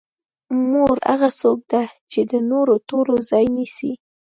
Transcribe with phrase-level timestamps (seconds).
[0.71, 3.93] مور هغه څوک ده چې د نورو ټولو ځای نیسي.